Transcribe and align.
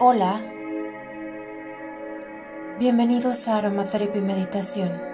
Hola, 0.00 0.40
bienvenidos 2.78 3.46
a 3.48 3.58
Aromatherapy 3.58 4.20
Meditación. 4.20 5.07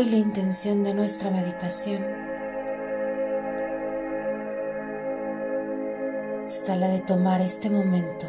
Hoy 0.00 0.06
la 0.06 0.16
intención 0.16 0.82
de 0.82 0.94
nuestra 0.94 1.30
meditación 1.30 2.02
está 6.46 6.74
la 6.76 6.88
de 6.88 7.00
tomar 7.00 7.42
este 7.42 7.68
momento 7.68 8.26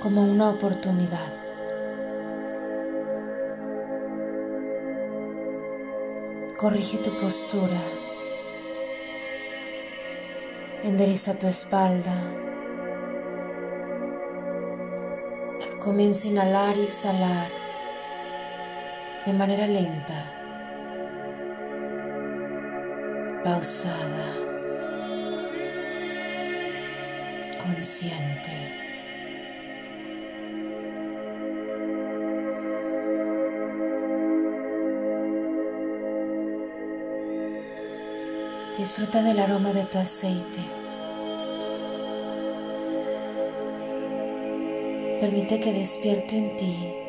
como 0.00 0.24
una 0.24 0.50
oportunidad 0.50 1.32
Corrige 6.58 6.98
tu 6.98 7.16
postura. 7.16 7.78
Endereza 10.82 11.38
tu 11.38 11.46
espalda. 11.46 12.14
Comienza 15.78 16.26
a 16.26 16.30
inhalar 16.32 16.76
y 16.76 16.82
exhalar 16.82 17.61
de 19.24 19.32
manera 19.32 19.68
lenta, 19.68 20.24
pausada, 23.44 24.26
consciente. 27.62 28.50
Disfruta 38.76 39.22
del 39.22 39.38
aroma 39.38 39.72
de 39.72 39.84
tu 39.84 39.98
aceite. 39.98 40.60
Permite 45.20 45.60
que 45.60 45.72
despierte 45.72 46.36
en 46.36 46.56
ti 46.56 47.01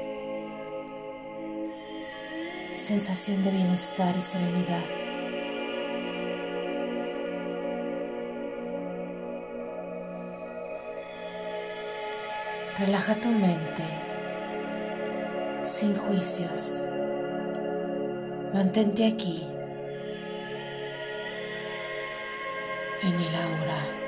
sensación 2.75 3.43
de 3.43 3.51
bienestar 3.51 4.15
y 4.17 4.21
serenidad. 4.21 4.83
Relaja 12.79 13.15
tu 13.15 13.29
mente 13.29 13.83
sin 15.63 15.95
juicios. 15.95 16.87
Mantente 18.53 19.05
aquí 19.07 19.47
en 23.03 23.13
el 23.13 23.35
aura. 23.35 24.02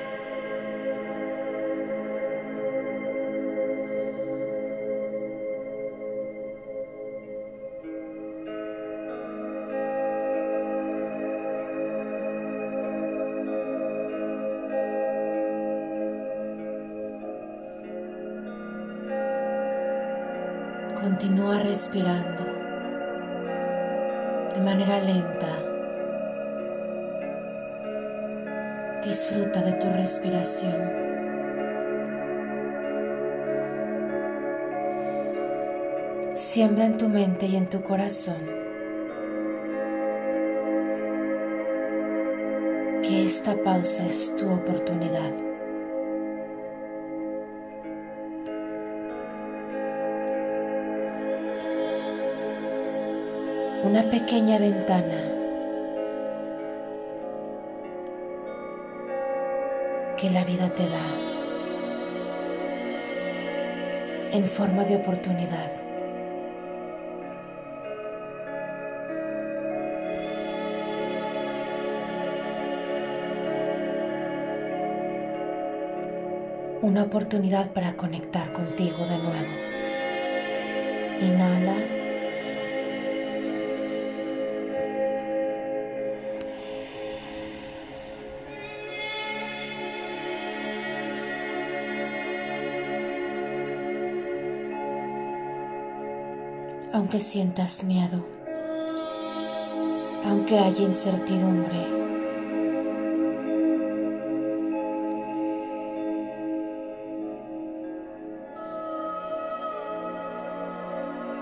Continúa 21.00 21.58
respirando 21.58 22.42
de 24.54 24.60
manera 24.62 24.98
lenta. 24.98 25.46
Disfruta 29.04 29.60
de 29.60 29.72
tu 29.72 29.88
respiración. 29.90 30.90
Siembra 36.34 36.86
en 36.86 36.96
tu 36.96 37.08
mente 37.10 37.46
y 37.46 37.56
en 37.56 37.68
tu 37.68 37.82
corazón 37.82 38.40
que 43.02 43.26
esta 43.26 43.54
pausa 43.62 44.06
es 44.06 44.34
tu 44.36 44.50
oportunidad. 44.50 45.55
Una 53.86 54.02
pequeña 54.10 54.58
ventana 54.58 55.20
que 60.16 60.28
la 60.28 60.42
vida 60.42 60.68
te 60.74 60.82
da 60.88 61.06
en 64.32 64.44
forma 64.44 64.82
de 64.82 64.96
oportunidad. 64.96 65.70
Una 76.82 77.04
oportunidad 77.04 77.70
para 77.70 77.96
conectar 77.96 78.52
contigo 78.52 79.06
de 79.06 79.18
nuevo. 79.18 79.54
Inhala. 81.20 82.05
Aunque 96.92 97.20
sientas 97.20 97.84
miedo, 97.84 98.24
aunque 100.24 100.58
haya 100.58 100.82
incertidumbre. 100.82 102.06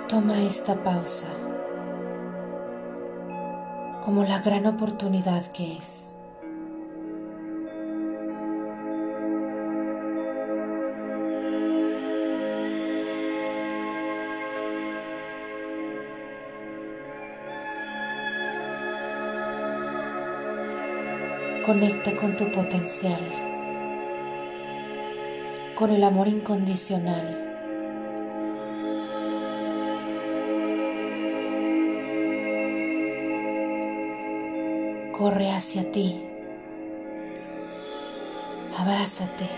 Toma 0.08 0.42
esta 0.42 0.82
pausa 0.82 1.28
como 4.02 4.22
la 4.22 4.40
gran 4.40 4.66
oportunidad 4.66 5.46
que 5.46 5.78
es. 5.78 6.16
Conecta 21.64 22.14
con 22.14 22.36
tu 22.36 22.52
potencial, 22.52 23.22
con 25.74 25.90
el 25.92 26.04
amor 26.04 26.28
incondicional. 26.28 27.40
Corre 35.10 35.52
hacia 35.52 35.90
ti, 35.90 36.28
abrázate. 38.76 39.48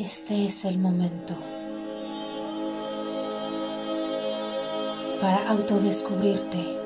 Este 0.00 0.46
es 0.46 0.64
el 0.64 0.78
momento. 0.78 1.57
Para 5.20 5.48
autodescubrirte. 5.48 6.78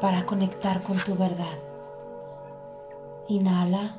Para 0.00 0.24
conectar 0.24 0.82
con 0.82 0.96
tu 0.98 1.14
verdad. 1.16 1.58
Inhala. 3.28 3.97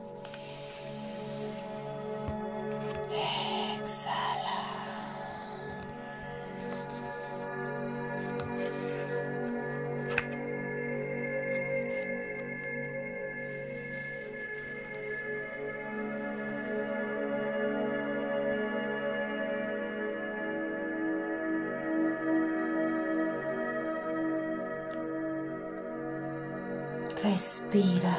Respira. 27.29 28.17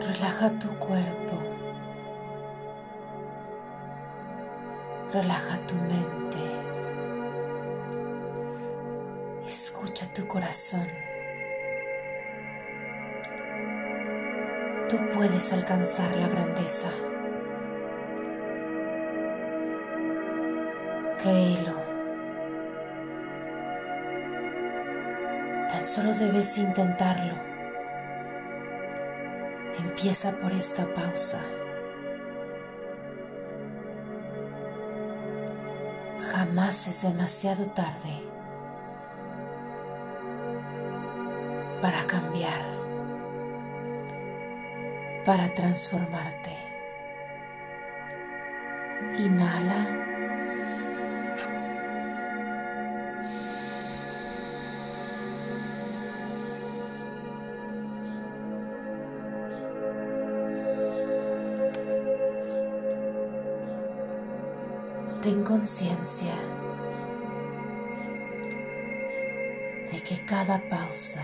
Relaja 0.00 0.50
tu 0.58 0.68
cuerpo. 0.78 1.36
Relaja 5.12 5.58
tu 5.66 5.74
mente. 5.74 6.38
Escucha 9.46 10.06
tu 10.14 10.26
corazón. 10.26 10.86
Tú 14.88 14.96
puedes 15.14 15.52
alcanzar 15.52 16.16
la 16.16 16.28
grandeza. 16.28 16.88
Créelo. 21.18 21.85
Solo 25.96 26.12
debes 26.12 26.58
intentarlo. 26.58 27.32
Empieza 29.78 30.32
por 30.32 30.52
esta 30.52 30.84
pausa. 30.92 31.40
Jamás 36.32 36.86
es 36.86 37.00
demasiado 37.00 37.64
tarde 37.68 38.14
para 41.80 42.06
cambiar, 42.06 42.60
para 45.24 45.48
transformarte. 45.54 46.54
Inhala. 49.18 50.05
Ten 65.26 65.42
conciencia 65.42 66.32
de 69.90 69.98
que 69.98 70.24
cada 70.24 70.60
pausa, 70.68 71.20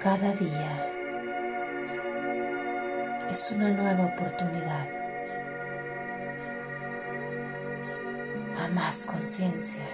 cada 0.00 0.32
día, 0.32 0.90
es 3.30 3.52
una 3.52 3.68
nueva 3.70 4.06
oportunidad 4.06 4.88
a 8.58 8.66
más 8.74 9.06
conciencia, 9.06 9.84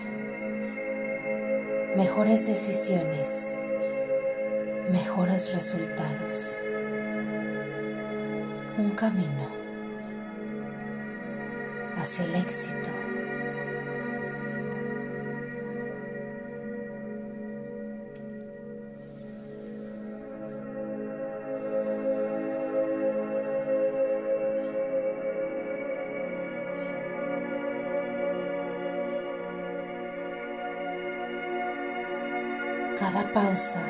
mejores 1.99 2.47
decisiones, 2.47 3.59
mejores 4.91 5.53
resultados, 5.53 6.63
un 8.79 8.93
camino 8.93 9.56
hacia 11.97 12.25
el 12.27 12.35
éxito. 12.37 12.91
Cada 32.99 33.33
pausa 33.33 33.83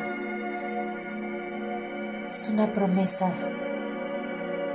es 2.29 2.49
una 2.49 2.73
promesa 2.73 3.33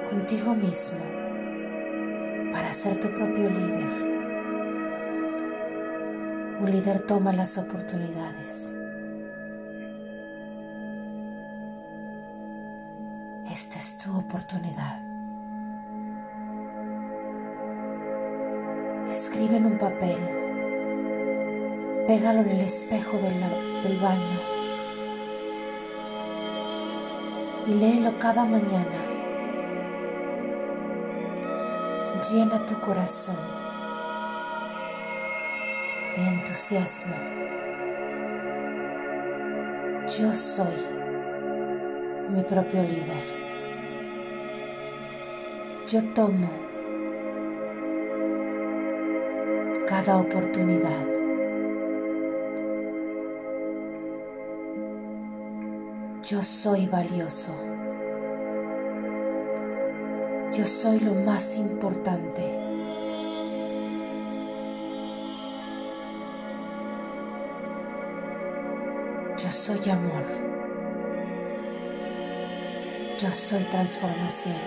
contigo 0.10 0.56
mismo 0.56 1.21
ser 2.74 2.98
tu 2.98 3.10
propio 3.10 3.50
líder. 3.50 3.88
Un 6.62 6.72
líder 6.72 7.02
toma 7.02 7.34
las 7.34 7.58
oportunidades. 7.58 8.80
Esta 13.50 13.76
es 13.76 13.98
tu 13.98 14.18
oportunidad. 14.18 15.00
Escribe 19.10 19.58
en 19.58 19.66
un 19.66 19.78
papel, 19.78 20.18
pégalo 22.08 22.42
en 22.42 22.50
el 22.50 22.62
espejo 22.62 23.18
del 23.18 24.00
baño 24.00 24.40
y 27.66 27.74
léelo 27.74 28.18
cada 28.18 28.46
mañana 28.46 29.21
llena 32.22 32.64
tu 32.66 32.80
corazón 32.80 33.38
de 36.16 36.22
entusiasmo. 36.22 37.16
Yo 40.20 40.32
soy 40.32 40.76
mi 42.30 42.44
propio 42.44 42.84
líder. 42.84 43.42
Yo 45.88 46.04
tomo 46.14 46.50
cada 49.88 50.18
oportunidad. 50.18 51.08
Yo 56.24 56.42
soy 56.42 56.86
valioso. 56.86 57.71
Yo 60.54 60.66
soy 60.66 61.00
lo 61.00 61.14
más 61.14 61.58
importante. 61.58 62.42
Yo 69.38 69.50
soy 69.50 69.90
amor. 69.90 70.26
Yo 73.18 73.32
soy 73.32 73.64
transformación. 73.64 74.58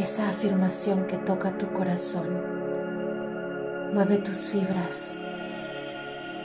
Esa 0.00 0.30
afirmación 0.30 1.06
que 1.06 1.18
toca 1.18 1.58
tu 1.58 1.70
corazón, 1.74 3.92
mueve 3.92 4.16
tus 4.16 4.48
fibras, 4.48 5.20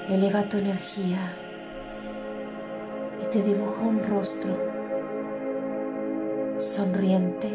eleva 0.09 0.43
tu 0.43 0.57
energía 0.57 1.37
y 3.21 3.25
te 3.27 3.41
dibuja 3.41 3.81
un 3.81 4.03
rostro 4.03 4.72
sonriente, 6.63 7.49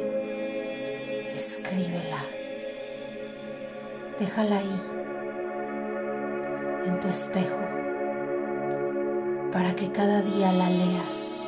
escríbela. 1.32 2.20
Déjala 4.18 4.58
ahí, 4.58 4.80
en 6.84 7.00
tu 7.00 7.08
espejo, 7.08 7.64
para 9.50 9.74
que 9.74 9.90
cada 9.92 10.20
día 10.20 10.52
la 10.52 10.68
leas, 10.68 11.42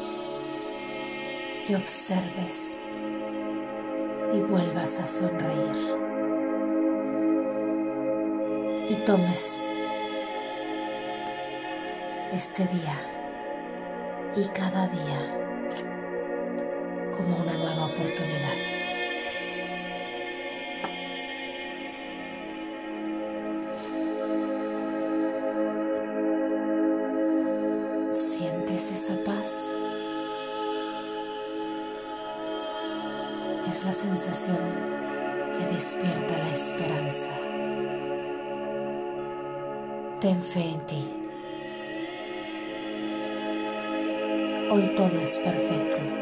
te 1.66 1.76
observes 1.76 2.80
y 4.32 4.40
vuelvas 4.40 4.98
a 5.00 5.06
sonreír. 5.06 6.00
Y 8.88 8.94
tomes 9.04 9.66
este 12.32 12.64
día 12.64 12.96
y 14.34 14.44
cada 14.48 14.88
día 14.88 15.40
como 17.22 17.36
una 17.36 17.52
nueva 17.52 17.86
oportunidad. 17.86 18.56
¿Sientes 28.12 28.92
esa 28.92 29.14
paz? 29.24 29.76
Es 33.68 33.84
la 33.84 33.92
sensación 33.92 34.56
que 35.52 35.74
despierta 35.74 36.38
la 36.38 36.52
esperanza. 36.52 37.32
Ten 40.20 40.40
fe 40.40 40.70
en 40.70 40.80
ti. 40.86 41.08
Hoy 44.70 44.94
todo 44.94 45.20
es 45.20 45.38
perfecto. 45.38 46.19